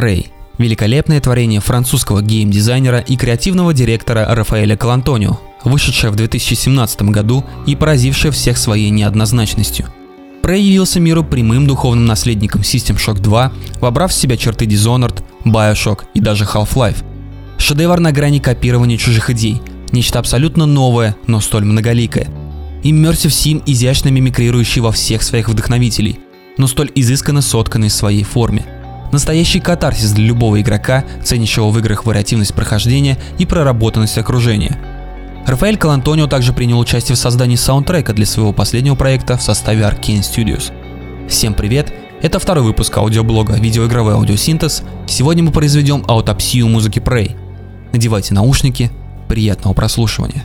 Prey– 0.00 0.28
великолепное 0.58 1.20
творение 1.20 1.60
французского 1.60 2.22
гейм-дизайнера 2.22 3.00
и 3.00 3.16
креативного 3.16 3.74
директора 3.74 4.26
Рафаэля 4.34 4.74
Калантонио, 4.74 5.38
вышедшее 5.62 6.10
в 6.10 6.16
2017 6.16 7.02
году 7.02 7.44
и 7.66 7.76
поразившее 7.76 8.30
всех 8.32 8.56
своей 8.56 8.88
неоднозначностью. 8.88 9.88
Prey 10.42 10.58
явился 10.58 11.00
миру 11.00 11.22
прямым 11.22 11.66
духовным 11.66 12.06
наследником 12.06 12.62
System 12.62 12.96
Shock 12.96 13.20
2, 13.20 13.52
вобрав 13.82 14.10
в 14.10 14.14
себя 14.14 14.38
черты 14.38 14.64
Dishonored, 14.64 15.22
Bioshock 15.44 16.04
и 16.14 16.20
даже 16.20 16.44
Half-Life. 16.44 17.04
Шедевр 17.58 18.00
на 18.00 18.10
грани 18.10 18.38
копирования 18.38 18.96
чужих 18.96 19.28
идей, 19.28 19.60
нечто 19.92 20.18
абсолютно 20.18 20.64
новое, 20.64 21.14
но 21.26 21.42
столь 21.42 21.66
многоликое. 21.66 22.28
Immersive 22.84 23.28
Sim 23.28 23.62
изящно 23.66 24.08
мимикрирующий 24.08 24.80
во 24.80 24.92
всех 24.92 25.22
своих 25.22 25.50
вдохновителей, 25.50 26.20
но 26.56 26.66
столь 26.68 26.90
изысканно 26.94 27.42
сотканный 27.42 27.88
в 27.88 27.92
своей 27.92 28.24
форме– 28.24 28.64
Настоящий 29.12 29.58
катарсис 29.58 30.12
для 30.12 30.26
любого 30.26 30.60
игрока, 30.60 31.04
ценящего 31.24 31.70
в 31.70 31.78
играх 31.78 32.04
вариативность 32.04 32.54
прохождения 32.54 33.18
и 33.38 33.46
проработанность 33.46 34.18
окружения. 34.18 34.78
Рафаэль 35.46 35.76
Калантонио 35.76 36.28
также 36.28 36.52
принял 36.52 36.78
участие 36.78 37.16
в 37.16 37.18
создании 37.18 37.56
саундтрека 37.56 38.12
для 38.12 38.26
своего 38.26 38.52
последнего 38.52 38.94
проекта 38.94 39.36
в 39.36 39.42
составе 39.42 39.82
Arkane 39.82 40.20
Studios. 40.20 40.72
Всем 41.28 41.54
привет! 41.54 41.92
Это 42.22 42.38
второй 42.38 42.62
выпуск 42.62 42.96
аудиоблога 42.98 43.54
«Видеоигровой 43.54 44.12
аудиосинтез». 44.12 44.82
Сегодня 45.08 45.42
мы 45.42 45.52
произведем 45.52 46.04
аутопсию 46.06 46.68
музыки 46.68 46.98
Prey. 46.98 47.34
Надевайте 47.92 48.34
наушники, 48.34 48.90
приятного 49.26 49.72
прослушивания. 49.72 50.44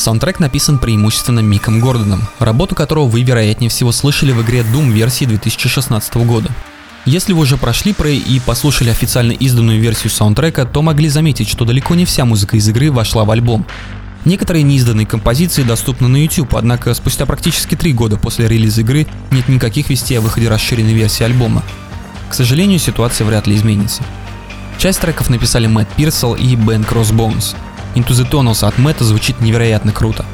Саундтрек 0.00 0.40
написан 0.40 0.78
преимущественно 0.78 1.40
Миком 1.40 1.78
Гордоном, 1.78 2.22
работу 2.38 2.74
которого 2.74 3.06
вы, 3.06 3.20
вероятнее 3.20 3.68
всего, 3.68 3.92
слышали 3.92 4.32
в 4.32 4.40
игре 4.40 4.60
Doom 4.60 4.90
версии 4.90 5.26
2016 5.26 6.14
года. 6.24 6.48
Если 7.04 7.34
вы 7.34 7.40
уже 7.40 7.58
прошли 7.58 7.92
Prey 7.92 8.16
и 8.16 8.40
послушали 8.40 8.88
официально 8.88 9.32
изданную 9.32 9.78
версию 9.78 10.10
саундтрека, 10.10 10.64
то 10.64 10.80
могли 10.80 11.10
заметить, 11.10 11.50
что 11.50 11.66
далеко 11.66 11.94
не 11.96 12.06
вся 12.06 12.24
музыка 12.24 12.56
из 12.56 12.66
игры 12.66 12.90
вошла 12.90 13.26
в 13.26 13.30
альбом. 13.30 13.66
Некоторые 14.24 14.62
неизданные 14.62 15.06
композиции 15.06 15.64
доступны 15.64 16.08
на 16.08 16.16
YouTube, 16.16 16.54
однако 16.54 16.94
спустя 16.94 17.26
практически 17.26 17.74
три 17.74 17.92
года 17.92 18.16
после 18.16 18.48
релиза 18.48 18.80
игры 18.80 19.06
нет 19.30 19.48
никаких 19.50 19.90
вестей 19.90 20.18
о 20.18 20.22
выходе 20.22 20.48
расширенной 20.48 20.94
версии 20.94 21.24
альбома. 21.24 21.62
К 22.30 22.32
сожалению, 22.32 22.78
ситуация 22.78 23.26
вряд 23.26 23.46
ли 23.46 23.54
изменится. 23.54 24.02
Часть 24.78 25.02
треков 25.02 25.28
написали 25.28 25.66
Мэтт 25.66 25.90
Пирсел 25.94 26.34
и 26.36 26.56
Бен 26.56 26.84
Кроссбоунс. 26.84 27.54
Into 27.94 28.10
the 28.10 28.30
Tunnels 28.30 28.66
от 28.66 28.78
Мэтта 28.78 29.04
звучит 29.04 29.40
невероятно 29.40 29.92
круто. 29.92 30.24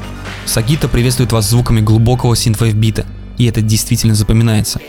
Сагита 0.45 0.87
приветствует 0.87 1.31
вас 1.31 1.49
звуками 1.49 1.81
глубокого 1.81 2.35
синтвейв 2.35 2.75
бита, 2.75 3.05
и 3.37 3.45
это 3.45 3.61
действительно 3.61 4.15
запоминается. 4.15 4.79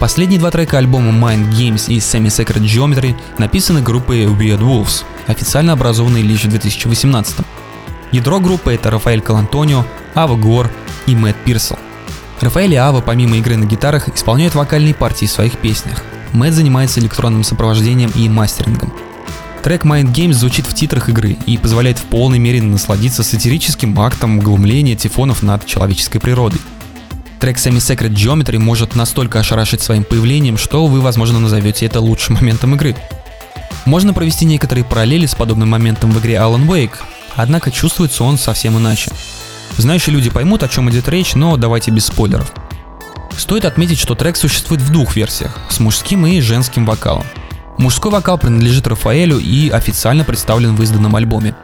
Последние 0.00 0.40
два 0.40 0.50
трека 0.50 0.78
альбома 0.78 1.10
Mind 1.10 1.50
Games 1.52 1.84
и 1.88 1.98
Semi 1.98 2.26
Sacred 2.26 2.62
Geometry 2.64 3.14
написаны 3.38 3.80
группой 3.80 4.24
Weird 4.24 4.60
Wolves, 4.60 5.04
официально 5.28 5.72
образованной 5.72 6.22
лишь 6.22 6.44
в 6.44 6.48
2018. 6.48 7.36
Ядро 8.10 8.40
группы 8.40 8.74
это 8.74 8.90
Рафаэль 8.90 9.20
Калантонио, 9.20 9.86
Ава 10.14 10.36
Гор 10.36 10.70
и 11.06 11.14
Мэтт 11.14 11.38
Пирсел. 11.44 11.78
Рафаэль 12.40 12.74
и 12.74 12.76
Ава 12.76 13.00
помимо 13.00 13.36
игры 13.36 13.56
на 13.56 13.64
гитарах 13.64 14.08
исполняют 14.08 14.54
вокальные 14.54 14.94
партии 14.94 15.26
в 15.26 15.30
своих 15.30 15.56
песнях. 15.58 16.02
Мэтт 16.32 16.56
занимается 16.56 17.00
электронным 17.00 17.44
сопровождением 17.44 18.10
и 18.14 18.28
мастерингом. 18.28 18.92
Трек 19.64 19.86
Mind 19.86 20.12
Games 20.12 20.34
звучит 20.34 20.66
в 20.66 20.74
титрах 20.74 21.08
игры 21.08 21.38
и 21.46 21.56
позволяет 21.56 21.98
в 21.98 22.02
полной 22.02 22.38
мере 22.38 22.60
насладиться 22.60 23.22
сатирическим 23.22 23.98
актом 23.98 24.40
углумления 24.40 24.94
тифонов 24.94 25.42
над 25.42 25.64
человеческой 25.64 26.18
природой. 26.18 26.60
Трек 27.40 27.56
Semi 27.56 27.78
Secret 27.78 28.10
Geometry 28.10 28.58
может 28.58 28.94
настолько 28.94 29.40
ошарашить 29.40 29.80
своим 29.80 30.04
появлением, 30.04 30.58
что 30.58 30.86
вы, 30.86 31.00
возможно, 31.00 31.40
назовете 31.40 31.86
это 31.86 32.00
лучшим 32.00 32.34
моментом 32.34 32.74
игры. 32.74 32.94
Можно 33.86 34.12
провести 34.12 34.44
некоторые 34.44 34.84
параллели 34.84 35.24
с 35.24 35.34
подобным 35.34 35.70
моментом 35.70 36.10
в 36.10 36.20
игре 36.20 36.34
Alan 36.34 36.66
Wake, 36.66 36.98
однако 37.34 37.70
чувствуется 37.70 38.22
он 38.22 38.36
совсем 38.36 38.76
иначе. 38.76 39.10
Знающие 39.78 40.14
люди 40.14 40.28
поймут, 40.28 40.62
о 40.62 40.68
чем 40.68 40.90
идет 40.90 41.08
речь, 41.08 41.34
но 41.34 41.56
давайте 41.56 41.90
без 41.90 42.04
спойлеров. 42.04 42.52
Стоит 43.38 43.64
отметить, 43.64 43.98
что 43.98 44.14
трек 44.14 44.36
существует 44.36 44.82
в 44.82 44.92
двух 44.92 45.16
версиях, 45.16 45.58
с 45.70 45.80
мужским 45.80 46.26
и 46.26 46.42
женским 46.42 46.84
вокалом. 46.84 47.24
Мужской 47.78 48.10
вокал 48.10 48.38
принадлежит 48.38 48.86
Рафаэлю 48.86 49.38
и 49.38 49.68
официально 49.68 50.24
представлен 50.24 50.76
в 50.76 50.82
изданном 50.82 51.16
альбоме. 51.16 51.54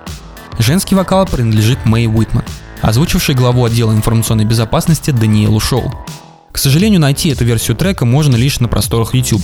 Женский 0.58 0.94
вокал 0.94 1.24
принадлежит 1.26 1.84
Мэй 1.86 2.06
Уитман, 2.08 2.44
озвучивший 2.82 3.34
главу 3.34 3.64
отдела 3.64 3.92
информационной 3.92 4.44
безопасности 4.44 5.12
Даниэлу 5.12 5.60
Шоу. 5.60 5.94
К 6.52 6.58
сожалению, 6.58 7.00
найти 7.00 7.30
эту 7.30 7.44
версию 7.44 7.76
трека 7.76 8.04
можно 8.04 8.34
лишь 8.36 8.60
на 8.60 8.68
просторах 8.68 9.14
YouTube. 9.14 9.42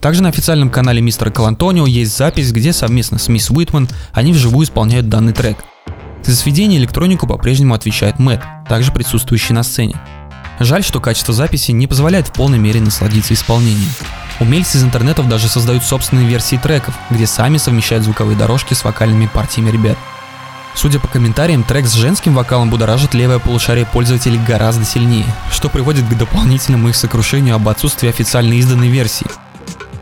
Также 0.00 0.22
на 0.22 0.30
официальном 0.30 0.70
канале 0.70 1.00
мистера 1.00 1.30
Калантонио 1.30 1.86
есть 1.86 2.16
запись, 2.16 2.52
где 2.52 2.72
совместно 2.72 3.18
с 3.18 3.28
мисс 3.28 3.50
Уитман 3.50 3.88
они 4.12 4.32
вживую 4.32 4.64
исполняют 4.64 5.08
данный 5.08 5.32
трек. 5.32 5.58
За 6.24 6.34
сведение 6.34 6.80
электронику 6.80 7.26
по-прежнему 7.26 7.74
отвечает 7.74 8.18
Мэтт, 8.18 8.42
также 8.68 8.92
присутствующий 8.92 9.54
на 9.54 9.62
сцене. 9.62 9.96
Жаль, 10.58 10.82
что 10.82 11.00
качество 11.00 11.32
записи 11.32 11.70
не 11.70 11.86
позволяет 11.86 12.28
в 12.28 12.32
полной 12.32 12.58
мере 12.58 12.80
насладиться 12.80 13.34
исполнением. 13.34 13.90
Умельцы 14.40 14.78
из 14.78 14.84
интернетов 14.84 15.28
даже 15.28 15.48
создают 15.48 15.82
собственные 15.82 16.26
версии 16.26 16.56
треков, 16.56 16.94
где 17.10 17.26
сами 17.26 17.56
совмещают 17.56 18.04
звуковые 18.04 18.36
дорожки 18.36 18.74
с 18.74 18.84
вокальными 18.84 19.26
партиями 19.26 19.70
ребят. 19.70 19.98
Судя 20.74 21.00
по 21.00 21.08
комментариям, 21.08 21.64
трек 21.64 21.86
с 21.86 21.94
женским 21.94 22.34
вокалом 22.34 22.70
будоражит 22.70 23.12
левое 23.12 23.40
полушарие 23.40 23.84
пользователей 23.84 24.38
гораздо 24.46 24.84
сильнее, 24.84 25.26
что 25.50 25.68
приводит 25.68 26.06
к 26.06 26.16
дополнительному 26.16 26.88
их 26.88 26.94
сокрушению 26.94 27.56
об 27.56 27.68
отсутствии 27.68 28.08
официально 28.08 28.52
изданной 28.52 28.88
версии. 28.88 29.26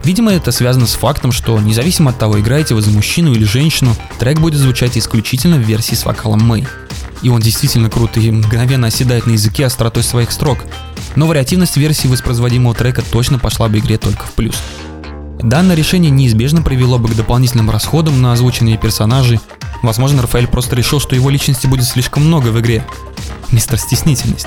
Видимо, 0.04 0.32
это 0.32 0.52
связано 0.52 0.86
с 0.86 0.94
фактом, 0.94 1.32
что 1.32 1.58
независимо 1.58 2.10
от 2.10 2.18
того, 2.18 2.38
играете 2.38 2.74
вы 2.74 2.82
за 2.82 2.90
мужчину 2.90 3.32
или 3.32 3.44
женщину, 3.44 3.96
трек 4.18 4.38
будет 4.38 4.60
звучать 4.60 4.98
исключительно 4.98 5.56
в 5.56 5.60
версии 5.60 5.94
с 5.94 6.04
вокалом 6.04 6.46
Мэй. 6.46 6.66
И 7.26 7.28
он 7.28 7.40
действительно 7.40 7.90
крут 7.90 8.16
и 8.18 8.30
мгновенно 8.30 8.86
оседает 8.86 9.26
на 9.26 9.32
языке 9.32 9.66
остротой 9.66 10.04
своих 10.04 10.30
строк, 10.30 10.58
но 11.16 11.26
вариативность 11.26 11.76
версии 11.76 12.06
воспроизводимого 12.06 12.72
трека 12.72 13.02
точно 13.02 13.40
пошла 13.40 13.68
бы 13.68 13.78
игре 13.80 13.98
только 13.98 14.22
в 14.22 14.30
плюс. 14.30 14.54
Данное 15.40 15.74
решение 15.74 16.12
неизбежно 16.12 16.62
привело 16.62 17.00
бы 17.00 17.08
к 17.08 17.16
дополнительным 17.16 17.68
расходам 17.68 18.22
на 18.22 18.32
озвученные 18.32 18.78
персонажи. 18.78 19.40
Возможно, 19.82 20.22
Рафаэль 20.22 20.46
просто 20.46 20.76
решил, 20.76 21.00
что 21.00 21.16
его 21.16 21.28
личности 21.28 21.66
будет 21.66 21.86
слишком 21.86 22.24
много 22.24 22.50
в 22.50 22.60
игре. 22.60 22.86
Мистер 23.50 23.80
Стеснительность. 23.80 24.46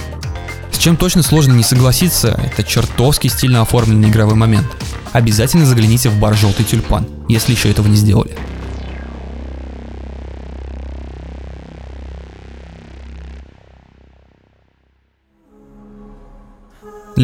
С 0.71 0.77
чем 0.77 0.95
точно 0.95 1.21
сложно 1.21 1.51
не 1.51 1.63
согласиться, 1.63 2.41
это 2.41 2.63
чертовски 2.63 3.27
стильно 3.27 3.59
оформленный 3.59 4.07
игровой 4.07 4.35
момент. 4.35 4.67
Обязательно 5.11 5.65
загляните 5.65 6.07
в 6.07 6.17
бар 6.17 6.33
«Желтый 6.33 6.63
тюльпан», 6.63 7.05
если 7.27 7.51
еще 7.51 7.69
этого 7.69 7.89
не 7.89 7.97
сделали. 7.97 8.37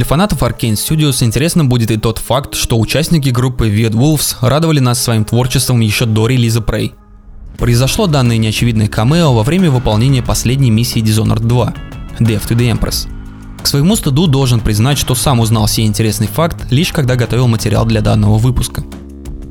Фанатов 0.06 0.44
Arkane 0.44 0.74
Studios 0.74 1.24
интересно 1.24 1.66
будет 1.66 1.92
и 1.92 1.98
тот 1.98 2.20
факт, 2.20 2.56
что 2.56 2.80
участники 2.80 3.30
группы 3.30 3.70
Weird 3.70 3.94
Wolves 3.94 4.36
радовали 4.42 4.80
нас 4.80 5.02
своим 5.02 5.26
творчеством 5.26 5.80
еще 5.80 6.06
до 6.06 6.28
релиза 6.28 6.60
Prey. 6.60 6.94
Произошло 7.58 8.06
данное 8.06 8.38
неочевидное 8.38 8.88
камео 8.88 9.34
во 9.34 9.44
время 9.44 9.72
выполнения 9.72 10.22
последней 10.22 10.70
миссии 10.70 11.02
Dishonored 11.02 11.46
2– 11.46 11.74
Death 12.20 12.48
to 12.48 12.56
the 12.56 12.72
Empress. 12.72 13.08
К 13.62 13.68
своему 13.68 13.96
стыду 13.96 14.28
должен 14.28 14.60
признать, 14.60 15.00
что 15.00 15.16
сам 15.16 15.40
узнал 15.40 15.68
сей 15.68 15.88
интересный 15.88 16.28
факт 16.28 16.72
лишь 16.72 16.92
когда 16.92 17.16
готовил 17.16 17.48
материал 17.48 17.86
для 17.86 18.02
данного 18.02 18.38
выпуска. 18.38 18.84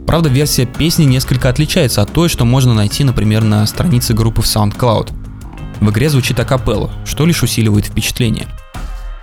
Правда, 0.07 0.29
версия 0.29 0.67
песни 0.67 1.05
несколько 1.05 1.49
отличается 1.49 2.01
от 2.03 2.13
той, 2.13 2.29
что 2.29 2.45
можно 2.45 2.75
найти, 2.75 3.03
например, 3.03 3.43
на 3.43 3.67
странице 3.67 4.15
группы 4.15 4.43
в 4.43 4.47
SoundCloud. 4.47 5.11
В 5.81 5.91
игре 5.91 6.09
звучит 6.09 6.39
акапелла, 6.39 6.93
что 7.05 7.27
лишь 7.27 7.43
усиливает 7.43 7.87
впечатление. 7.87 8.47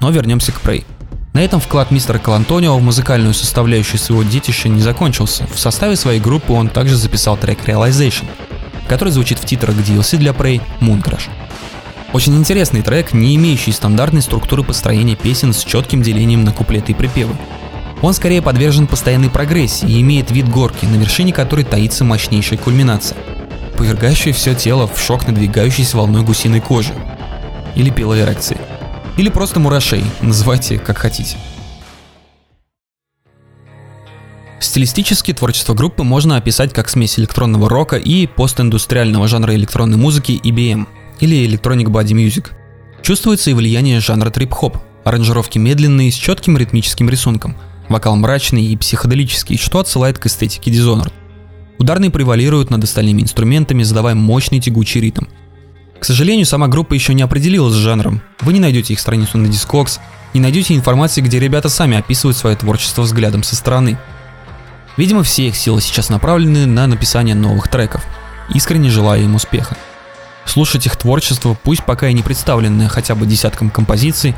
Но 0.01 0.09
вернемся 0.11 0.51
к 0.51 0.61
Prey. 0.61 0.83
На 1.33 1.39
этом 1.39 1.61
вклад 1.61 1.91
мистера 1.91 2.19
Калантонио 2.19 2.77
в 2.77 2.81
музыкальную 2.81 3.33
составляющую 3.33 3.97
своего 3.97 4.23
детища 4.23 4.67
не 4.67 4.81
закончился. 4.81 5.47
В 5.47 5.57
составе 5.57 5.95
своей 5.95 6.19
группы 6.19 6.51
он 6.51 6.67
также 6.67 6.97
записал 6.97 7.37
трек 7.37 7.59
Realization, 7.65 8.25
который 8.89 9.09
звучит 9.09 9.39
в 9.39 9.45
титрах 9.45 9.75
DLC 9.75 10.17
для 10.17 10.31
Prey 10.31 10.61
Moon 10.81 11.01
Crash. 11.01 11.29
Очень 12.11 12.35
интересный 12.35 12.81
трек, 12.81 13.13
не 13.13 13.37
имеющий 13.37 13.71
стандартной 13.71 14.21
структуры 14.21 14.63
построения 14.63 15.15
песен 15.15 15.53
с 15.53 15.63
четким 15.63 16.01
делением 16.01 16.43
на 16.43 16.51
куплеты 16.51 16.91
и 16.91 16.95
припевы. 16.95 17.33
Он 18.01 18.13
скорее 18.13 18.41
подвержен 18.41 18.87
постоянной 18.87 19.29
прогрессии 19.29 19.87
и 19.87 20.01
имеет 20.01 20.31
вид 20.31 20.49
горки, 20.49 20.85
на 20.85 20.95
вершине 20.95 21.31
которой 21.31 21.63
таится 21.63 22.03
мощнейшая 22.03 22.59
кульминация, 22.59 23.17
повергающая 23.77 24.33
все 24.33 24.53
тело 24.53 24.85
в 24.85 24.99
шок 24.99 25.25
надвигающейся 25.25 25.95
волной 25.95 26.23
гусиной 26.23 26.59
кожи 26.59 26.93
или 27.75 27.89
пилой 27.89 28.19
эрекции– 28.21 28.57
или 29.17 29.29
просто 29.29 29.59
мурашей, 29.59 30.03
называйте 30.21 30.79
как 30.79 30.97
хотите. 30.97 31.37
Стилистически 34.59 35.33
творчество 35.33 35.73
группы 35.73 36.03
можно 36.03 36.37
описать 36.37 36.71
как 36.71 36.87
смесь 36.87 37.17
электронного 37.17 37.67
рока 37.67 37.97
и 37.97 38.27
постиндустриального 38.27 39.27
жанра 39.27 39.55
электронной 39.55 39.97
музыки 39.97 40.39
EBM. 40.43 40.87
или 41.19 41.45
Electronic 41.47 41.85
Body 41.85 42.13
Music. 42.13 42.51
Чувствуется 43.01 43.49
и 43.49 43.53
влияние 43.53 43.99
жанра 43.99 44.29
трип-хоп, 44.29 44.77
аранжировки 45.03 45.57
медленные 45.57 46.11
с 46.11 46.15
четким 46.15 46.57
ритмическим 46.57 47.09
рисунком, 47.09 47.57
вокал 47.89 48.15
мрачный 48.15 48.65
и 48.65 48.77
психоделический, 48.77 49.57
что 49.57 49.79
отсылает 49.79 50.19
к 50.19 50.27
эстетике 50.27 50.71
Dishonored. 50.71 51.11
Ударные 51.79 52.11
превалируют 52.11 52.69
над 52.69 52.83
остальными 52.83 53.23
инструментами, 53.23 53.81
задавая 53.81 54.13
мощный 54.13 54.59
тягучий 54.59 55.01
ритм. 55.01 55.25
К 56.01 56.05
сожалению, 56.05 56.47
сама 56.47 56.67
группа 56.67 56.95
еще 56.95 57.13
не 57.13 57.21
определилась 57.21 57.75
с 57.75 57.77
жанром. 57.77 58.23
Вы 58.39 58.53
не 58.53 58.59
найдете 58.59 58.93
их 58.93 58.99
страницу 58.99 59.37
на 59.37 59.45
Discogs, 59.45 59.99
не 60.33 60.39
найдете 60.39 60.73
информации, 60.73 61.21
где 61.21 61.37
ребята 61.39 61.69
сами 61.69 61.95
описывают 61.95 62.35
свое 62.35 62.55
творчество 62.55 63.03
взглядом 63.03 63.43
со 63.43 63.55
стороны. 63.55 63.99
Видимо, 64.97 65.21
все 65.21 65.49
их 65.49 65.55
силы 65.55 65.79
сейчас 65.79 66.09
направлены 66.09 66.65
на 66.65 66.87
написание 66.87 67.35
новых 67.35 67.67
треков. 67.67 68.03
Искренне 68.49 68.89
желаю 68.89 69.25
им 69.25 69.35
успеха. 69.35 69.77
Слушать 70.45 70.87
их 70.87 70.95
творчество, 70.95 71.55
пусть 71.63 71.83
пока 71.83 72.07
и 72.07 72.13
не 72.13 72.23
представленное 72.23 72.87
хотя 72.87 73.13
бы 73.13 73.27
десятком 73.27 73.69
композиций, 73.69 74.33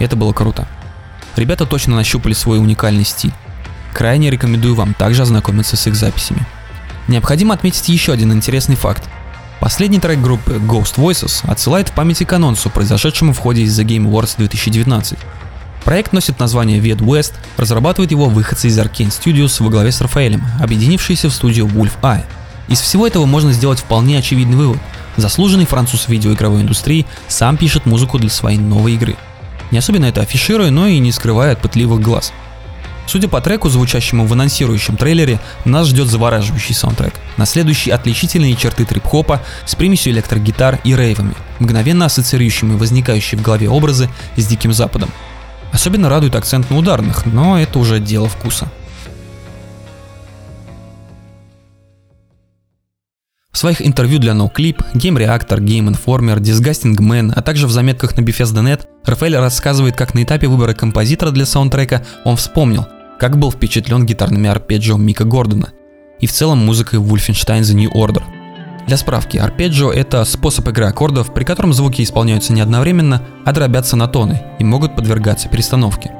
это 0.00 0.16
было 0.16 0.34
круто. 0.34 0.68
Ребята 1.34 1.64
точно 1.64 1.96
нащупали 1.96 2.34
свой 2.34 2.58
уникальный 2.58 3.06
стиль. 3.06 3.32
Крайне 3.94 4.28
рекомендую 4.28 4.74
вам 4.74 4.92
также 4.92 5.22
ознакомиться 5.22 5.78
с 5.78 5.86
их 5.86 5.94
записями. 5.94 6.46
Необходимо 7.08 7.54
отметить 7.54 7.88
еще 7.88 8.12
один 8.12 8.34
интересный 8.34 8.76
факт. 8.76 9.08
Последний 9.60 10.00
трек 10.00 10.20
группы 10.22 10.52
Ghost 10.52 10.96
Voices 10.96 11.42
отсылает 11.46 11.90
в 11.90 11.92
памяти 11.92 12.24
к 12.24 12.32
анонсу, 12.32 12.70
произошедшему 12.70 13.34
в 13.34 13.38
ходе 13.38 13.62
из 13.62 13.78
The 13.78 13.84
Game 13.84 14.10
Awards 14.10 14.36
2019. 14.38 15.18
Проект 15.84 16.14
носит 16.14 16.38
название 16.38 16.80
Ved 16.80 17.00
West, 17.00 17.34
разрабатывает 17.58 18.10
его 18.10 18.26
выходцы 18.26 18.68
из 18.68 18.78
Arkane 18.78 19.08
Studios 19.08 19.62
во 19.62 19.68
главе 19.68 19.92
с 19.92 20.00
Рафаэлем, 20.00 20.42
объединившиеся 20.62 21.28
в 21.28 21.34
студию 21.34 21.66
Wolf 21.66 21.92
Eye. 22.00 22.24
Из 22.68 22.80
всего 22.80 23.06
этого 23.06 23.26
можно 23.26 23.52
сделать 23.52 23.80
вполне 23.80 24.18
очевидный 24.18 24.56
вывод. 24.56 24.78
Заслуженный 25.18 25.66
француз 25.66 26.08
видеоигровой 26.08 26.62
индустрии 26.62 27.04
сам 27.28 27.58
пишет 27.58 27.84
музыку 27.84 28.18
для 28.18 28.30
своей 28.30 28.58
новой 28.58 28.94
игры. 28.94 29.16
Не 29.72 29.78
особенно 29.78 30.06
это 30.06 30.22
афишируя, 30.22 30.70
но 30.70 30.86
и 30.86 30.98
не 30.98 31.12
скрывая 31.12 31.52
от 31.52 31.60
пытливых 31.60 32.00
глаз. 32.00 32.32
Судя 33.06 33.28
по 33.28 33.40
треку, 33.40 33.68
звучащему 33.68 34.26
в 34.26 34.32
анонсирующем 34.32 34.96
трейлере, 34.96 35.40
нас 35.64 35.88
ждет 35.88 36.08
завораживающий 36.08 36.74
саундтрек, 36.74 37.14
наследующий 37.36 37.90
отличительные 37.90 38.54
черты 38.54 38.84
трип-хопа 38.84 39.42
с 39.66 39.74
примесью 39.74 40.12
электрогитар 40.12 40.78
и 40.84 40.94
рейвами, 40.94 41.34
мгновенно 41.58 42.04
ассоциирующими 42.04 42.76
возникающие 42.76 43.38
в 43.38 43.42
голове 43.42 43.68
образы 43.68 44.08
с 44.36 44.46
Диким 44.46 44.72
Западом. 44.72 45.10
Особенно 45.72 46.08
радует 46.08 46.34
акцент 46.34 46.70
на 46.70 46.76
ударных, 46.76 47.26
но 47.26 47.58
это 47.58 47.78
уже 47.78 48.00
дело 48.00 48.28
вкуса. 48.28 48.68
В 53.52 53.58
своих 53.58 53.84
интервью 53.84 54.20
для 54.20 54.32
NoClip, 54.32 54.94
Game 54.94 55.18
Reactor, 55.18 55.58
Game 55.58 55.92
Informer, 55.92 56.38
Disgusting 56.38 56.96
Man, 56.96 57.32
а 57.34 57.42
также 57.42 57.66
в 57.66 57.72
заметках 57.72 58.16
на 58.16 58.20
Bethesda.net, 58.20 58.86
Рафаэль 59.04 59.36
рассказывает, 59.36 59.96
как 59.96 60.14
на 60.14 60.22
этапе 60.22 60.46
выбора 60.46 60.72
композитора 60.72 61.32
для 61.32 61.46
саундтрека 61.46 62.06
он 62.24 62.36
вспомнил, 62.36 62.86
как 63.18 63.38
был 63.38 63.50
впечатлен 63.50 64.06
гитарными 64.06 64.48
арпеджио 64.48 64.96
Мика 64.96 65.24
Гордона 65.24 65.72
и 66.20 66.26
в 66.26 66.32
целом 66.32 66.58
музыкой 66.58 67.00
Wolfenstein 67.00 67.62
The 67.62 67.74
New 67.74 67.92
Order. 67.92 68.22
Для 68.86 68.96
справки, 68.96 69.36
арпеджио– 69.36 69.92
это 69.92 70.24
способ 70.24 70.68
игры 70.68 70.86
аккордов, 70.86 71.34
при 71.34 71.44
котором 71.44 71.72
звуки 71.72 72.02
исполняются 72.02 72.52
не 72.52 72.60
одновременно, 72.60 73.22
а 73.44 73.52
дробятся 73.52 73.96
на 73.96 74.06
тоны 74.06 74.42
и 74.58 74.64
могут 74.64 74.94
подвергаться 74.94 75.48
перестановке. 75.48 76.12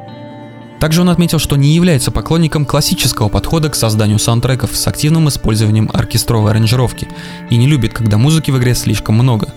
Также 0.81 1.03
он 1.03 1.11
отметил, 1.11 1.39
что 1.39 1.57
не 1.57 1.75
является 1.75 2.11
поклонником 2.11 2.65
классического 2.65 3.29
подхода 3.29 3.69
к 3.69 3.75
созданию 3.75 4.19
саундтреков 4.19 4.75
с 4.75 4.87
активным 4.89 5.29
использованием 5.29 5.91
оркестровой 5.93 6.53
аранжировки 6.53 7.07
и 7.51 7.57
не 7.57 7.67
любит, 7.67 7.93
когда 7.93 8.17
музыки 8.17 8.51
в 8.51 8.59
игре 8.59 8.75
слишком 8.75 9.17
много. 9.17 9.49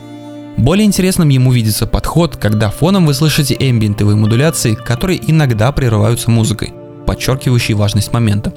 Более 0.58 0.86
интересным 0.86 1.30
ему 1.30 1.52
видится 1.52 1.88
подход, 1.88 2.36
когда 2.36 2.70
фоном 2.70 3.06
вы 3.06 3.14
слышите 3.14 3.56
эмбиентовые 3.58 4.18
модуляции, 4.18 4.76
которые 4.76 5.20
иногда 5.26 5.72
прерываются 5.72 6.30
музыкой, 6.30 6.74
подчеркивающей 7.08 7.74
важность 7.74 8.12
момента. 8.12 8.54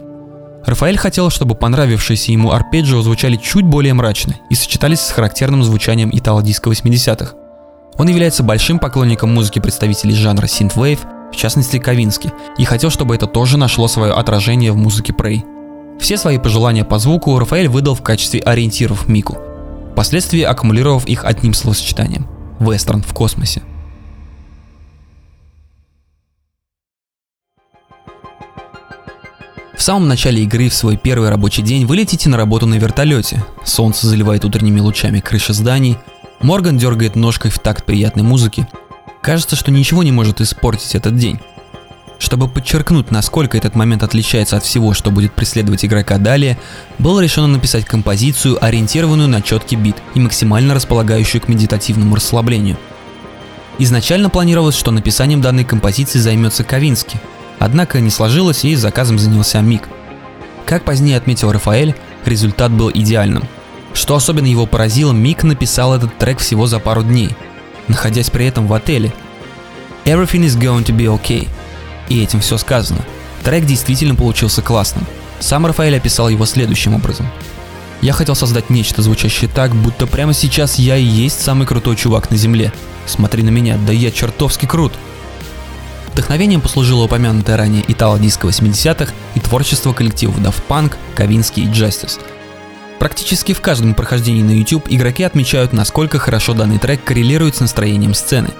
Рафаэль 0.66 0.98
хотел, 0.98 1.30
чтобы 1.30 1.54
понравившиеся 1.54 2.32
ему 2.32 2.50
арпеджио 2.50 3.00
звучали 3.00 3.36
чуть 3.36 3.64
более 3.64 3.94
мрачно 3.94 4.34
и 4.50 4.56
сочетались 4.56 5.00
с 5.00 5.12
характерным 5.12 5.62
звучанием 5.62 6.10
итало-диска 6.12 6.68
80-х. 6.68 7.34
Он 7.96 8.08
является 8.08 8.42
большим 8.42 8.80
поклонником 8.80 9.32
музыки 9.32 9.60
представителей 9.60 10.14
жанра 10.14 10.46
synthwave, 10.46 10.98
в 11.36 11.38
частности 11.38 11.78
Ковински, 11.78 12.32
и 12.56 12.64
хотел, 12.64 12.90
чтобы 12.90 13.14
это 13.14 13.26
тоже 13.26 13.58
нашло 13.58 13.88
свое 13.88 14.14
отражение 14.14 14.72
в 14.72 14.76
музыке 14.76 15.12
Prey. 15.12 15.44
Все 16.00 16.16
свои 16.16 16.38
пожелания 16.38 16.84
по 16.84 16.98
звуку 16.98 17.38
Рафаэль 17.38 17.68
выдал 17.68 17.94
в 17.94 18.02
качестве 18.02 18.40
ориентиров 18.40 19.06
Мику, 19.06 19.36
впоследствии 19.92 20.40
аккумулировав 20.40 21.06
их 21.06 21.26
одним 21.26 21.52
словосочетанием– 21.52 22.26
«Вестерн 22.58 23.02
в 23.02 23.12
космосе». 23.12 23.62
В 29.76 29.82
самом 29.82 30.08
начале 30.08 30.42
игры 30.42 30.70
в 30.70 30.74
свой 30.74 30.96
первый 30.96 31.28
рабочий 31.28 31.60
день 31.60 31.84
вы 31.84 31.96
летите 31.96 32.30
на 32.30 32.38
работу 32.38 32.66
на 32.66 32.76
вертолете. 32.76 33.44
Солнце 33.62 34.06
заливает 34.06 34.46
утренними 34.46 34.80
лучами 34.80 35.20
крыши 35.20 35.52
зданий. 35.52 35.98
Морган 36.40 36.78
дергает 36.78 37.14
ножкой 37.14 37.50
в 37.50 37.58
такт 37.58 37.84
приятной 37.84 38.22
музыки. 38.22 38.66
Кажется, 39.26 39.56
что 39.56 39.72
ничего 39.72 40.04
не 40.04 40.12
может 40.12 40.40
испортить 40.40 40.94
этот 40.94 41.16
день. 41.16 41.40
Чтобы 42.20 42.46
подчеркнуть, 42.46 43.10
насколько 43.10 43.58
этот 43.58 43.74
момент 43.74 44.04
отличается 44.04 44.56
от 44.56 44.62
всего, 44.62 44.94
что 44.94 45.10
будет 45.10 45.32
преследовать 45.32 45.84
игрока 45.84 46.18
далее, 46.18 46.56
было 47.00 47.18
решено 47.18 47.48
написать 47.48 47.84
композицию, 47.84 48.64
ориентированную 48.64 49.28
на 49.28 49.42
четкий 49.42 49.74
бит 49.74 49.96
и 50.14 50.20
максимально 50.20 50.74
располагающую 50.74 51.40
к 51.42 51.48
медитативному 51.48 52.14
расслаблению. 52.14 52.76
Изначально 53.80 54.30
планировалось, 54.30 54.76
что 54.76 54.92
написанием 54.92 55.40
данной 55.40 55.64
композиции 55.64 56.20
займется 56.20 56.62
Ковинский, 56.62 57.18
однако 57.58 57.98
не 57.98 58.10
сложилось 58.10 58.64
и 58.64 58.76
заказом 58.76 59.18
занялся 59.18 59.60
Мик. 59.60 59.88
Как 60.66 60.84
позднее 60.84 61.16
отметил 61.16 61.50
Рафаэль, 61.50 61.96
результат 62.24 62.70
был 62.70 62.92
идеальным. 62.94 63.42
Что 63.92 64.14
особенно 64.14 64.46
его 64.46 64.66
поразило, 64.66 65.10
Мик 65.10 65.42
написал 65.42 65.96
этот 65.96 66.16
трек 66.16 66.38
всего 66.38 66.68
за 66.68 66.78
пару 66.78 67.02
дней– 67.02 67.30
находясь 67.88 68.30
при 68.30 68.46
этом 68.46 68.66
в 68.66 68.72
отеле. 68.72 69.12
Everything 70.04 70.44
is 70.44 70.58
going 70.58 70.84
to 70.84 70.96
be 70.96 71.06
okay. 71.06 71.48
И 72.08 72.22
этим 72.22 72.40
все 72.40 72.58
сказано. 72.58 73.00
Трек 73.42 73.64
действительно 73.64 74.14
получился 74.14 74.62
классным. 74.62 75.06
Сам 75.40 75.66
Рафаэль 75.66 75.96
описал 75.96 76.28
его 76.28 76.46
следующим 76.46 76.94
образом. 76.94 77.26
Я 78.02 78.12
хотел 78.12 78.34
создать 78.34 78.70
нечто, 78.70 79.02
звучащее 79.02 79.50
так, 79.52 79.74
будто 79.74 80.06
прямо 80.06 80.32
сейчас 80.32 80.78
я 80.78 80.96
и 80.96 81.04
есть 81.04 81.40
самый 81.40 81.66
крутой 81.66 81.96
чувак 81.96 82.30
на 82.30 82.36
земле. 82.36 82.72
Смотри 83.06 83.42
на 83.42 83.50
меня, 83.50 83.78
да 83.86 83.92
я 83.92 84.10
чертовски 84.10 84.66
крут. 84.66 84.92
Вдохновением 86.12 86.60
послужило 86.60 87.04
упомянутое 87.04 87.56
ранее 87.56 87.84
итало-диско 87.88 88.48
80-х 88.48 89.12
и 89.34 89.40
творчество 89.40 89.92
коллективов 89.92 90.38
Daft 90.38 90.62
Punk, 90.68 90.94
Ковинский 91.14 91.64
и 91.64 91.68
Justice– 91.68 92.20
Практически 92.98 93.52
в 93.52 93.60
каждом 93.60 93.94
прохождении 93.94 94.42
на 94.42 94.52
YouTube 94.52 94.86
игроки 94.88 95.22
отмечают, 95.22 95.72
насколько 95.72 96.18
хорошо 96.18 96.54
данный 96.54 96.78
трек 96.78 97.04
коррелирует 97.04 97.56
с 97.56 97.60
настроением 97.60 98.14
сцены. 98.14 98.50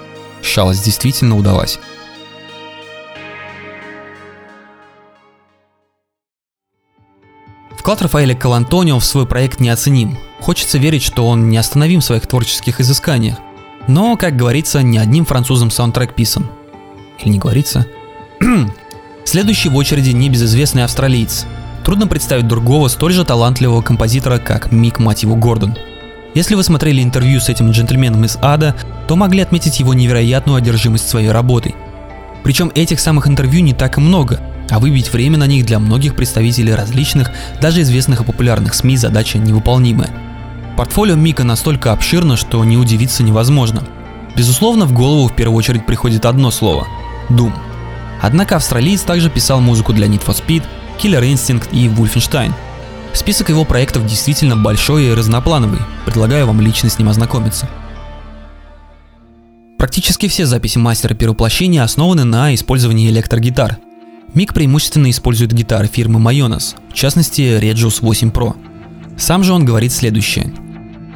Шалость 0.41 0.85
действительно 0.85 1.35
удалась. 1.35 1.79
Вклад 7.77 8.01
Рафаэля 8.01 8.35
Калантонио 8.35 8.99
в 8.99 9.05
свой 9.05 9.25
проект 9.25 9.59
неоценим. 9.59 10.17
Хочется 10.41 10.77
верить, 10.77 11.03
что 11.03 11.25
он 11.25 11.49
не 11.49 11.57
остановим 11.57 12.01
в 12.01 12.03
своих 12.03 12.27
творческих 12.27 12.79
изысканиях. 12.81 13.37
Но, 13.87 14.17
как 14.17 14.35
говорится, 14.35 14.81
не 14.83 14.97
одним 14.97 15.25
французом 15.25 15.71
саундтрек 15.71 16.13
писан. 16.13 16.47
Или 17.19 17.29
не 17.29 17.39
говорится? 17.39 17.87
Следующий 19.23 19.69
в 19.69 19.75
очереди 19.77 20.09
небезызвестный 20.09 20.83
австралиец 20.83 21.45
Трудно 21.87 22.05
представить 22.05 22.49
другого 22.49 22.89
столь 22.89 23.13
же 23.13 23.23
талантливого 23.23 23.81
композитора, 23.81 24.39
как 24.39 24.73
Мик, 24.73 24.99
мать 24.99 25.23
Гордон. 25.23 25.77
Если 26.33 26.53
вы 26.53 26.63
смотрели 26.63 27.01
интервью 27.01 27.39
с 27.39 27.47
этим 27.47 27.71
джентльменом 27.71 28.25
из 28.25 28.37
ада, 28.41 28.75
то 29.07 29.15
могли 29.15 29.39
отметить 29.39 29.79
его 29.79 29.93
невероятную 29.93 30.57
одержимость 30.57 31.07
своей 31.07 31.31
работой. 31.31 31.75
Причем 32.43 32.73
этих 32.75 32.99
самых 32.99 33.29
интервью 33.29 33.63
не 33.63 33.73
так 33.73 33.97
и 33.97 34.01
много, 34.01 34.41
а 34.69 34.79
выбить 34.79 35.13
время 35.13 35.37
на 35.37 35.47
них 35.47 35.65
для 35.65 35.79
многих 35.79 36.17
представителей 36.17 36.75
различных, 36.75 37.31
даже 37.61 37.83
известных 37.83 38.19
и 38.19 38.25
популярных 38.25 38.73
СМИ 38.73 38.97
задача 38.97 39.37
невыполнимая. 39.37 40.09
Портфолио 40.75 41.15
Мика 41.15 41.45
настолько 41.45 41.93
обширно, 41.93 42.35
что 42.35 42.65
не 42.65 42.75
удивиться 42.75 43.23
невозможно. 43.23 43.83
Безусловно, 44.35 44.87
в 44.87 44.91
голову 44.91 45.29
в 45.29 45.35
первую 45.37 45.55
очередь 45.57 45.85
приходит 45.85 46.25
одно 46.25 46.51
слово– 46.51 46.85
Doom. 47.29 47.53
Однако 48.21 48.57
австралиец 48.57 49.03
также 49.03 49.29
писал 49.29 49.61
музыку 49.61 49.93
для 49.93 50.07
Need 50.07 50.25
for 50.25 50.35
Speed, 50.35 50.63
Killer 50.97 51.21
Instinct 51.21 51.69
и 51.71 51.87
Wolfenstein. 51.87 52.53
Список 53.13 53.49
его 53.49 53.65
проектов 53.65 54.05
действительно 54.05 54.55
большой 54.55 55.05
и 55.05 55.13
разноплановый, 55.13 55.79
предлагаю 56.05 56.47
вам 56.47 56.61
лично 56.61 56.89
с 56.89 56.99
ним 56.99 57.09
ознакомиться. 57.09 57.67
Практически 59.77 60.27
все 60.27 60.45
записи 60.45 60.77
мастера 60.77 61.13
перевоплощения 61.13 61.83
основаны 61.83 62.23
на 62.23 62.53
использовании 62.53 63.09
электрогитар. 63.09 63.77
Мик 64.33 64.53
преимущественно 64.53 65.09
использует 65.09 65.53
гитары 65.53 65.87
фирмы 65.87 66.19
Mayonnaise, 66.19 66.75
в 66.89 66.93
частности 66.93 67.59
Regius 67.59 67.99
8 68.01 68.29
Pro. 68.29 68.55
Сам 69.17 69.43
же 69.43 69.53
он 69.53 69.65
говорит 69.65 69.91
следующее. 69.91 70.51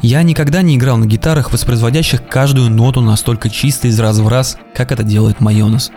Я 0.02 0.24
никогда 0.24 0.64
не 0.64 0.78
играл 0.78 0.98
на 0.98 1.06
гитарах, 1.06 1.52
воспроизводящих 1.52 2.28
каждую 2.28 2.72
ноту 2.72 3.02
настолько 3.02 3.50
чисто 3.50 3.88
из 3.88 4.00
раз 4.00 4.18
в 4.18 4.28
раз, 4.28 4.58
как 4.74 4.92
это 4.92 5.04
делает 5.04 5.40
Майонос. 5.42 5.92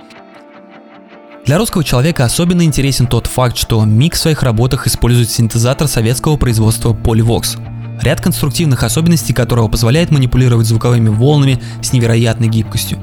Для 1.44 1.58
русского 1.58 1.84
человека 1.84 2.24
особенно 2.24 2.62
интересен 2.62 3.06
тот 3.06 3.26
факт, 3.26 3.58
что 3.58 3.84
Мик 3.84 4.14
в 4.14 4.18
своих 4.18 4.42
работах 4.42 4.86
использует 4.86 5.28
синтезатор 5.28 5.88
советского 5.88 6.38
производства 6.38 6.94
Polyvox, 6.94 7.58
ряд 8.00 8.22
конструктивных 8.22 8.82
особенностей 8.82 9.34
которого 9.34 9.68
позволяет 9.68 10.10
манипулировать 10.10 10.66
звуковыми 10.66 11.10
волнами 11.10 11.60
с 11.82 11.92
невероятной 11.92 12.48
гибкостью. 12.48 12.98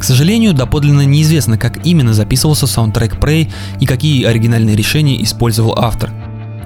К 0.00 0.02
сожалению, 0.02 0.52
доподлинно 0.52 1.02
неизвестно, 1.02 1.58
как 1.58 1.86
именно 1.86 2.12
записывался 2.12 2.66
саундтрек 2.66 3.14
Prey 3.14 3.48
и 3.78 3.86
какие 3.86 4.24
оригинальные 4.24 4.74
решения 4.74 5.22
использовал 5.22 5.78
автор. 5.78 6.10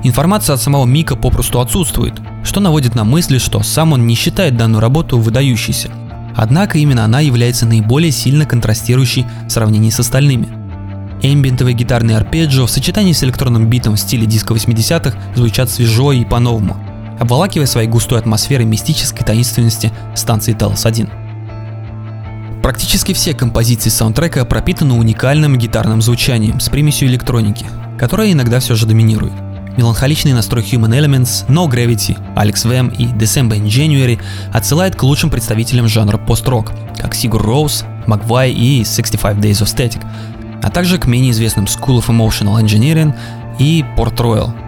Информация 0.05 0.55
от 0.55 0.63
самого 0.63 0.87
Мика 0.87 1.17
попросту 1.17 1.61
отсутствует, 1.61 2.15
что 2.45 2.61
наводит 2.61 2.95
на 2.95 3.05
мысли, 3.05 3.37
что 3.37 3.63
сам 3.63 3.93
он 3.93 4.07
не 4.07 4.15
считает 4.15 4.57
данную 4.57 4.81
работу 4.81 5.19
выдающейся. 5.19 5.91
Однако 6.35 6.79
именно 6.79 7.05
она 7.05 7.21
является 7.21 7.67
наиболее 7.67 8.11
сильно 8.11 8.47
контрастирующей 8.47 9.27
в 9.47 9.51
сравнении 9.51 9.91
с 9.91 10.01
остальными. 10.01 10.64
Эмбиентовый 11.25 11.75
гитарный 11.75 12.17
арпеджио 12.17 12.67
в 12.67 12.71
сочетании 12.71 13.13
с 13.13 13.25
электронным 13.25 13.67
битом 13.69 13.97
в 13.97 14.01
стиле 14.01 14.27
диска 14.27 14.55
80-х 14.55 15.17
звучат 15.35 15.71
свежо 15.71 16.13
и 16.13 16.25
по-новому– 16.25 16.77
обволакивая 17.19 17.67
своей 17.67 17.89
густой 17.89 18.19
атмосферой 18.19 18.67
мистической 18.67 19.25
таинственности 19.25 19.93
станции 20.15 20.55
Талос-1. 20.55 21.09
Практически 22.63 23.13
все 23.13 23.35
композиции 23.35 23.91
саундтрека 23.91 24.45
пропитаны 24.45 24.95
уникальным 24.95 25.59
гитарным 25.59 26.01
звучанием 26.01 26.61
с 26.61 26.69
примесью 26.69 27.09
электроники, 27.09 27.67
которая 27.99 28.33
иногда 28.33 28.61
все 28.61 28.75
же 28.75 28.87
доминирует. 28.87 29.33
Меланхоличный 29.77 30.33
настрой 30.33 30.63
Human 30.63 30.91
Elements, 30.91 31.47
No 31.49 31.69
Gravity, 31.69 32.17
Alex 32.37 32.65
Vam 32.65 32.95
и 32.97 33.07
December 33.07 33.59
in 33.59 33.67
January 33.67 34.21
отсылает 34.53 34.95
к 34.95 35.03
лучшим 35.03 35.31
представителям 35.31 35.89
жанра 35.89 36.17
пост-рок, 36.17 36.71
как 36.97 37.15
Sigur 37.15 37.45
Rós, 37.45 37.85
Magwai 38.07 38.53
и 38.53 38.85
65 38.85 39.39
Days 39.39 39.63
of 39.63 39.67
Static, 39.67 40.01
а 40.65 40.71
также 40.71 40.99
к 40.99 41.07
менее 41.07 41.33
известным 41.33 41.67
School 41.67 42.01
of 42.01 42.09
Emotional 42.09 42.61
Engineering 42.63 43.15
и 43.59 43.85
Port 43.97 44.17
Royal– 44.17 44.53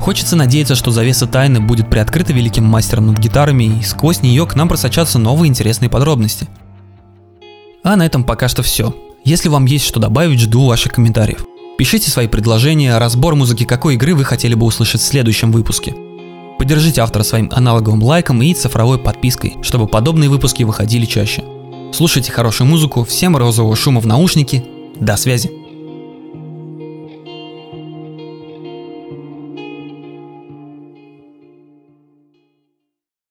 Хочется 0.00 0.36
надеяться, 0.36 0.74
что 0.74 0.90
завеса 0.90 1.26
тайны 1.26 1.60
будет 1.60 1.90
приоткрыта 1.90 2.32
великим 2.32 2.64
мастером 2.64 3.06
над 3.06 3.18
гитарами, 3.18 3.64
и 3.80 3.82
сквозь 3.82 4.22
нее 4.22 4.46
к 4.46 4.54
нам 4.54 4.68
просочатся 4.68 5.18
новые 5.18 5.48
интересные 5.48 5.90
подробности. 5.90 6.48
А 7.82 7.96
на 7.96 8.04
этом 8.04 8.24
пока 8.24 8.48
что 8.48 8.62
все. 8.62 8.94
Если 9.24 9.48
вам 9.48 9.64
есть 9.64 9.84
что 9.84 9.98
добавить, 9.98 10.40
жду 10.40 10.66
ваших 10.66 10.92
комментариев. 10.92 11.44
Пишите 11.78 12.10
свои 12.10 12.28
предложения, 12.28 12.96
разбор 12.98 13.34
музыки 13.34 13.64
какой 13.64 13.94
игры 13.94 14.14
вы 14.14 14.24
хотели 14.24 14.54
бы 14.54 14.66
услышать 14.66 15.00
в 15.00 15.04
следующем 15.04 15.52
выпуске. 15.52 15.94
Поддержите 16.58 17.00
автора 17.00 17.22
своим 17.22 17.50
аналоговым 17.52 18.02
лайком 18.02 18.40
и 18.42 18.54
цифровой 18.54 18.98
подпиской, 18.98 19.56
чтобы 19.62 19.86
подобные 19.86 20.30
выпуски 20.30 20.62
выходили 20.62 21.04
чаще. 21.04 21.44
Слушайте 21.92 22.32
хорошую 22.32 22.68
музыку, 22.68 23.04
всем 23.04 23.36
розового 23.36 23.76
шума 23.76 24.00
в 24.00 24.06
наушники. 24.06 24.64
До 25.00 25.16
связи! 25.16 25.65